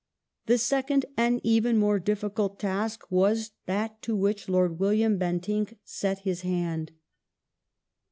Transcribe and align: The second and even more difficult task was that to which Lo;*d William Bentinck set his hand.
The 0.47 0.57
second 0.57 1.05
and 1.15 1.39
even 1.43 1.77
more 1.77 1.99
difficult 1.99 2.59
task 2.59 3.03
was 3.11 3.51
that 3.67 4.01
to 4.01 4.15
which 4.15 4.49
Lo;*d 4.49 4.73
William 4.73 5.19
Bentinck 5.19 5.77
set 5.85 6.21
his 6.21 6.41
hand. 6.41 6.91